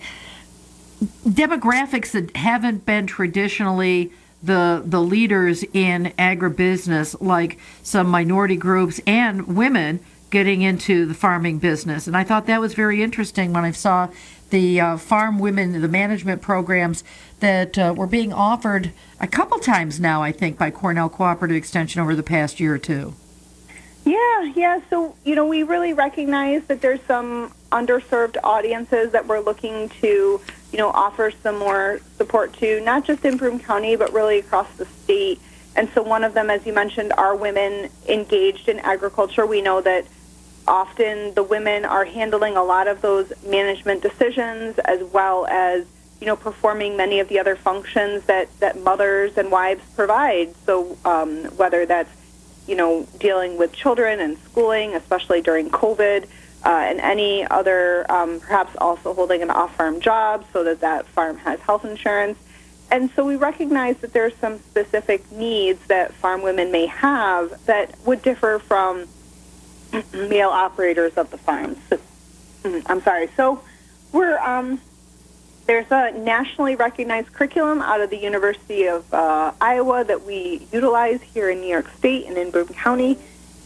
demographics 1.28 2.12
that 2.12 2.36
haven't 2.38 2.86
been 2.86 3.08
traditionally 3.08 4.12
the 4.44 4.84
the 4.86 5.02
leaders 5.02 5.64
in 5.74 6.14
agribusiness, 6.20 7.20
like 7.20 7.58
some 7.82 8.08
minority 8.08 8.56
groups 8.56 9.02
and 9.08 9.56
women 9.56 10.00
getting 10.30 10.62
into 10.62 11.06
the 11.06 11.14
farming 11.14 11.60
business. 11.60 12.08
And 12.08 12.18
I 12.18 12.24
thought 12.24 12.46
that 12.48 12.60
was 12.60 12.74
very 12.74 13.02
interesting 13.02 13.54
when 13.54 13.64
I 13.64 13.72
saw 13.72 14.10
the 14.50 14.80
uh, 14.80 14.98
farm 14.98 15.40
women, 15.40 15.82
the 15.82 15.88
management 15.88 16.42
programs 16.42 17.04
that 17.40 17.78
uh, 17.78 17.94
were 17.96 18.08
being 18.08 18.32
offered 18.32 18.92
a 19.20 19.28
couple 19.28 19.60
times 19.60 20.00
now, 20.00 20.22
I 20.22 20.32
think, 20.32 20.58
by 20.58 20.72
Cornell 20.72 21.10
Cooperative 21.10 21.58
Extension 21.58 22.02
over 22.02 22.16
the 22.16 22.24
past 22.24 22.60
year 22.60 22.76
or 22.76 22.78
two. 22.78 23.14
Yeah, 24.06 24.44
yeah. 24.56 24.82
So, 24.90 25.16
you 25.26 25.34
know, 25.34 25.46
we 25.46 25.64
really 25.64 25.94
recognize 25.94 26.64
that 26.66 26.80
there's 26.82 27.02
some 27.08 27.52
underserved 27.72 28.38
audiences 28.44 29.12
that 29.14 29.26
we're 29.26 29.40
looking 29.40 29.90
to, 30.02 30.40
you 30.72 30.78
know, 30.78 30.90
offer 30.92 31.32
some 31.42 31.58
more 31.58 32.00
support 32.18 32.54
to, 32.54 32.82
not 32.82 33.04
just 33.04 33.26
in 33.26 33.38
Broome 33.38 33.60
County, 33.60 33.96
but 33.96 34.14
really 34.14 34.40
across 34.40 34.72
the 34.76 34.86
state. 34.86 35.42
And 35.76 35.90
so, 35.90 36.04
one 36.04 36.24
of 36.24 36.36
them, 36.36 36.52
as 36.52 36.66
you 36.68 36.74
mentioned, 36.74 37.14
are 37.18 37.36
women 37.36 37.90
engaged 38.08 38.70
in 38.70 38.80
agriculture. 38.80 39.46
We 39.46 39.62
know 39.62 39.82
that 39.82 40.06
often 40.68 41.34
the 41.34 41.44
women 41.44 41.86
are 41.86 42.06
handling 42.06 42.58
a 42.58 42.64
lot 42.64 42.88
of 42.88 43.02
those 43.02 43.32
management 43.46 44.02
decisions 44.02 44.78
as 44.80 45.04
well 45.04 45.46
as 45.48 45.86
you 46.20 46.28
know 46.28 46.36
performing 46.36 46.98
many 46.98 47.20
of 47.20 47.28
the 47.28 47.40
other 47.40 47.56
functions 47.56 48.24
that 48.26 48.48
that 48.60 48.80
mothers 48.80 49.38
and 49.38 49.52
wives 49.52 49.84
provide. 49.96 50.56
So 50.66 50.98
um, 51.06 51.46
whether 51.58 51.86
that's 51.86 52.10
you 52.68 52.76
know 52.76 53.08
dealing 53.20 53.58
with 53.58 53.72
children 53.74 54.20
and 54.20 54.38
schooling 54.40 54.96
especially 54.96 55.42
during 55.42 55.70
covid 55.70 56.26
uh, 56.66 56.70
and 56.70 57.00
any 57.00 57.46
other 57.46 58.10
um, 58.12 58.40
perhaps 58.40 58.76
also 58.80 59.14
holding 59.14 59.44
an 59.44 59.52
off-farm 59.52 60.00
job 60.02 60.44
so 60.52 60.64
that 60.64 60.82
that 60.82 61.06
farm 61.06 61.38
has 61.38 61.60
health 61.62 61.86
insurance. 61.86 62.40
And 62.90 63.12
so 63.12 63.24
we 63.24 63.36
recognize 63.36 63.98
that 63.98 64.14
there 64.14 64.26
are 64.26 64.32
some 64.42 64.60
specific 64.60 65.32
needs 65.32 65.86
that 65.88 66.14
farm 66.14 66.42
women 66.42 66.72
may 66.72 66.88
have 66.88 67.66
that 67.66 67.96
would 68.06 68.22
differ 68.22 68.60
from 68.60 69.08
male 70.14 70.50
operators 70.50 71.14
of 71.14 71.30
the 71.32 71.38
farms. 71.38 71.78
Mm, 72.64 72.84
I'm 72.88 73.02
sorry. 73.02 73.30
So 73.36 73.64
we're 74.12 74.38
um, 74.40 74.80
there's 75.68 75.90
a 75.92 76.12
nationally 76.12 76.76
recognized 76.76 77.34
curriculum 77.34 77.82
out 77.82 78.02
of 78.02 78.10
the 78.10 78.18
University 78.18 78.88
of 78.88 79.12
uh, 79.14 79.52
Iowa 79.60 80.04
that 80.04 80.24
we 80.24 80.68
utilize 80.72 81.22
here 81.22 81.50
in 81.50 81.62
New 81.62 81.68
York 81.68 81.90
State 81.98 82.28
and 82.28 82.38
in 82.38 82.52
Broome 82.52 82.70
County, 82.70 83.18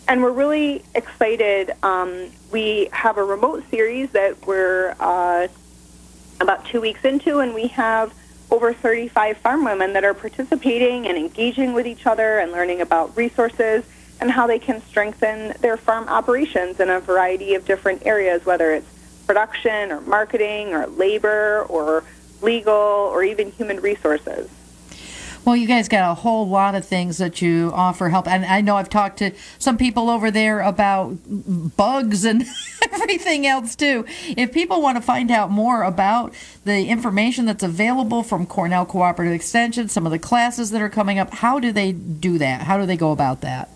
and 0.08 0.24
we're 0.24 0.32
really 0.32 0.84
excited. 0.96 1.72
Um, 1.84 2.30
we 2.52 2.90
have 2.92 3.18
a 3.18 3.24
remote 3.24 3.64
series 3.70 4.10
that 4.12 4.46
we're 4.48 4.96
uh, 5.00 5.48
about 6.42 6.66
two 6.66 6.82
weeks 6.82 7.04
into, 7.04 7.40
and 7.40 7.54
we 7.54 7.68
have 7.68 8.14
over 8.52 8.74
35 8.74 9.38
farm 9.38 9.64
women 9.64 9.94
that 9.94 10.04
are 10.04 10.14
participating 10.14 11.08
and 11.08 11.18
engaging 11.18 11.74
with 11.74 11.86
each 11.86 12.06
other 12.06 12.40
and 12.40 12.52
learning 12.52 12.82
about 12.82 13.16
resources 13.16 13.84
and 14.20 14.32
how 14.32 14.48
they 14.48 14.60
can 14.60 14.82
strengthen 14.82 15.54
their 15.62 15.78
farm 15.78 16.08
operations 16.08 16.80
in 16.80 16.90
a 16.90 17.00
variety 17.00 17.56
of 17.56 17.66
different 17.66 18.06
areas, 18.06 18.46
whether 18.46 18.72
it's 18.72 18.88
production 19.26 19.92
or 19.92 20.02
marketing 20.02 20.74
or 20.74 20.88
labor 20.88 21.66
or 21.70 22.04
legal 22.42 22.74
or 22.74 23.24
even 23.24 23.52
human 23.52 23.80
resources. 23.80 24.50
Well, 25.46 25.56
you 25.56 25.68
guys 25.68 25.88
got 25.88 26.12
a 26.12 26.14
whole 26.14 26.48
lot 26.48 26.76
of 26.76 26.86
things 26.86 27.18
that 27.18 27.42
you 27.42 27.72
offer 27.74 28.10
help. 28.10 28.28
And 28.28 28.46
I 28.46 28.62
know 28.62 28.76
I've 28.76 28.90
talked 28.90 29.18
to 29.20 29.32
some 29.58 29.78
people 29.78 30.10
over 30.10 30.30
there 30.30 30.60
about 30.60 31.18
bugs 31.78 32.26
and 32.26 32.46
everything 32.92 33.48
else 33.48 33.76
too. 33.76 34.06
If 34.28 34.52
people 34.52 34.82
want 34.82 34.98
to 34.98 35.02
find 35.02 35.32
out 35.32 35.50
more 35.50 35.84
about 35.84 36.34
the 36.66 36.88
information 36.88 37.46
that's 37.46 37.64
available 37.64 38.22
from 38.22 38.46
Cornell 38.46 38.86
Cooperative 38.86 39.34
Extension, 39.34 39.88
some 39.88 40.06
of 40.06 40.12
the 40.12 40.20
classes 40.20 40.72
that 40.72 40.82
are 40.82 40.90
coming 40.90 41.18
up, 41.18 41.34
how 41.36 41.60
do 41.60 41.72
they 41.72 41.94
do 41.94 42.38
that? 42.38 42.64
How 42.64 42.78
do 42.78 42.86
they 42.86 42.98
go 42.98 43.12
about 43.12 43.42
that? 43.42 43.70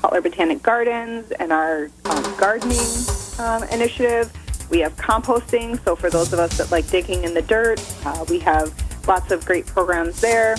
Cutler 0.00 0.20
Botanic 0.20 0.62
Gardens 0.62 1.30
and 1.32 1.52
our 1.52 1.90
um, 2.06 2.36
gardening 2.38 2.78
um, 3.38 3.62
initiative. 3.64 4.32
We 4.70 4.78
have 4.80 4.96
composting. 4.96 5.82
So 5.84 5.94
for 5.96 6.08
those 6.08 6.32
of 6.32 6.38
us 6.38 6.56
that 6.58 6.70
like 6.70 6.88
digging 6.88 7.24
in 7.24 7.34
the 7.34 7.42
dirt, 7.42 7.84
uh, 8.04 8.24
we 8.28 8.38
have 8.40 8.72
lots 9.06 9.30
of 9.30 9.44
great 9.44 9.66
programs 9.66 10.20
there. 10.20 10.56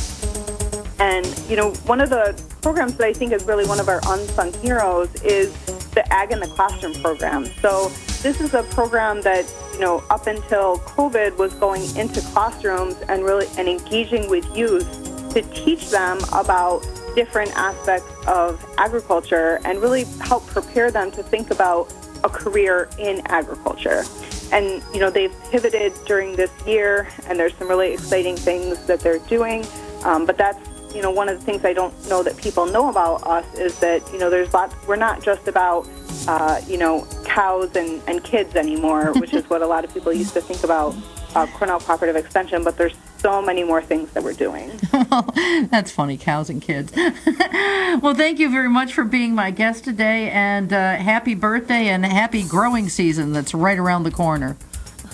And, 0.99 1.25
you 1.49 1.55
know, 1.55 1.71
one 1.85 1.99
of 1.99 2.09
the 2.09 2.39
programs 2.61 2.95
that 2.97 3.07
I 3.07 3.13
think 3.13 3.31
is 3.31 3.43
really 3.45 3.65
one 3.65 3.79
of 3.79 3.89
our 3.89 4.01
unsung 4.05 4.53
heroes 4.61 5.09
is 5.23 5.51
the 5.93 6.13
Ag 6.13 6.31
in 6.31 6.39
the 6.39 6.47
Classroom 6.47 6.93
program. 6.93 7.45
So 7.59 7.89
this 8.21 8.39
is 8.39 8.53
a 8.53 8.61
program 8.63 9.21
that, 9.21 9.51
you 9.73 9.79
know, 9.79 10.03
up 10.11 10.27
until 10.27 10.77
COVID 10.79 11.37
was 11.37 11.53
going 11.55 11.83
into 11.95 12.21
classrooms 12.21 12.95
and 13.09 13.23
really 13.23 13.47
and 13.57 13.67
engaging 13.67 14.29
with 14.29 14.45
youth 14.55 15.10
to 15.33 15.41
teach 15.53 15.89
them 15.89 16.19
about 16.33 16.85
different 17.15 17.51
aspects 17.55 18.07
of 18.27 18.63
agriculture 18.77 19.59
and 19.65 19.81
really 19.81 20.05
help 20.21 20.45
prepare 20.47 20.91
them 20.91 21.11
to 21.11 21.23
think 21.23 21.51
about 21.51 21.93
a 22.23 22.29
career 22.29 22.89
in 22.99 23.21
agriculture. 23.27 24.03
And, 24.51 24.83
you 24.93 24.99
know, 24.99 25.09
they've 25.09 25.33
pivoted 25.49 25.93
during 26.05 26.35
this 26.35 26.51
year 26.65 27.07
and 27.27 27.39
there's 27.39 27.55
some 27.55 27.67
really 27.67 27.93
exciting 27.93 28.35
things 28.35 28.85
that 28.85 28.99
they're 28.99 29.19
doing. 29.19 29.65
Um, 30.03 30.25
but 30.25 30.37
that's 30.37 30.59
you 30.93 31.01
know, 31.01 31.11
one 31.11 31.29
of 31.29 31.39
the 31.39 31.45
things 31.45 31.63
I 31.63 31.73
don't 31.73 31.93
know 32.09 32.21
that 32.23 32.37
people 32.37 32.65
know 32.65 32.89
about 32.89 33.25
us 33.25 33.45
is 33.55 33.79
that, 33.79 34.01
you 34.11 34.19
know, 34.19 34.29
there's 34.29 34.53
lots, 34.53 34.75
we're 34.87 34.97
not 34.97 35.23
just 35.23 35.47
about, 35.47 35.87
uh, 36.27 36.59
you 36.67 36.77
know, 36.77 37.07
cows 37.23 37.75
and, 37.75 38.01
and 38.07 38.23
kids 38.23 38.55
anymore, 38.55 39.13
which 39.13 39.33
is 39.33 39.49
what 39.49 39.61
a 39.61 39.67
lot 39.67 39.85
of 39.85 39.93
people 39.93 40.11
used 40.11 40.33
to 40.33 40.41
think 40.41 40.63
about 40.63 40.95
uh, 41.35 41.47
Cornell 41.47 41.79
Cooperative 41.79 42.15
Extension, 42.15 42.63
but 42.63 42.77
there's 42.77 42.93
so 43.17 43.41
many 43.41 43.63
more 43.63 43.81
things 43.81 44.11
that 44.11 44.23
we're 44.23 44.33
doing. 44.33 44.71
well, 44.93 45.33
That's 45.69 45.91
funny, 45.91 46.17
cows 46.17 46.49
and 46.49 46.61
kids. 46.61 46.91
well, 46.95 48.15
thank 48.15 48.39
you 48.39 48.49
very 48.49 48.69
much 48.69 48.93
for 48.93 49.03
being 49.03 49.35
my 49.35 49.51
guest 49.51 49.83
today, 49.83 50.29
and 50.31 50.73
uh, 50.73 50.95
happy 50.95 51.35
birthday 51.35 51.87
and 51.87 52.05
happy 52.05 52.43
growing 52.43 52.89
season 52.89 53.31
that's 53.31 53.53
right 53.53 53.77
around 53.77 54.03
the 54.03 54.11
corner. 54.11 54.57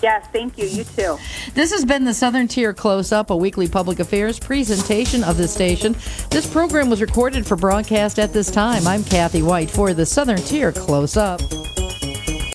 Yes, 0.04 0.28
thank 0.32 0.58
you. 0.58 0.66
You 0.66 0.84
too. 0.84 1.18
This 1.54 1.72
has 1.72 1.84
been 1.84 2.06
the 2.06 2.14
Southern 2.14 2.48
Tier 2.48 2.74
Close 2.74 3.12
Up, 3.12 3.32
a 3.32 3.36
weekly 3.36 3.68
public 3.68 4.00
affairs 4.00 4.40
presentation 4.40 5.24
of 5.24 5.38
the 5.38 5.48
station. 5.48 5.96
This 6.30 6.52
program 6.52 6.90
was 6.90 7.02
recorded 7.02 7.48
for 7.48 7.56
broadcast 7.56 8.20
at 8.20 8.32
this 8.32 8.52
time. 8.52 8.86
I'm 8.86 9.04
Kathy 9.04 9.42
White 9.42 9.72
for 9.72 9.94
the 9.94 10.06
Southern 10.06 10.38
Tier 10.38 10.72
Close 10.72 11.18
Up. 11.18 11.42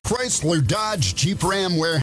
Chrysler 0.05 0.65
Dodge 0.65 1.15
Jeep 1.15 1.43
Ram 1.43 1.77
Warehouse. 1.77 2.01